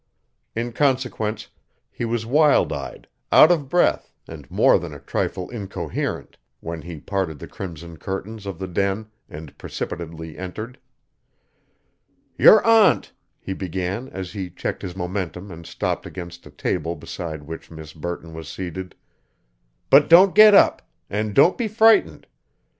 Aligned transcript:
In 0.55 0.71
consequence, 0.73 1.49
he 1.91 2.05
was 2.05 2.25
wild 2.25 2.73
eyed, 2.73 3.07
out 3.31 3.51
of 3.51 3.69
breath 3.69 4.11
and 4.27 4.49
more 4.49 4.79
than 4.79 4.95
a 4.95 4.99
trifle 4.99 5.47
incoherent 5.51 6.39
when 6.59 6.81
he 6.81 6.99
parted 6.99 7.37
the 7.37 7.47
crimson 7.47 7.97
curtains 7.97 8.47
of 8.47 8.57
the 8.57 8.67
den 8.67 9.11
and 9.29 9.55
precipitately 9.59 10.39
entered. 10.39 10.79
"Your 12.35 12.65
aunt," 12.65 13.13
he 13.39 13.53
began 13.53 14.07
as 14.09 14.31
he 14.33 14.49
checked 14.49 14.81
his 14.81 14.95
momentum 14.95 15.51
and 15.51 15.67
stopped 15.67 16.07
against 16.07 16.47
a 16.47 16.49
table 16.49 16.95
beside 16.95 17.43
which 17.43 17.69
Miss 17.69 17.93
Burton 17.93 18.33
was 18.33 18.49
seated, 18.49 18.95
"but 19.91 20.09
don't 20.09 20.33
get 20.33 20.55
up 20.55 20.81
and 21.11 21.35
don't 21.35 21.59
be 21.59 21.67
frightened. 21.67 22.25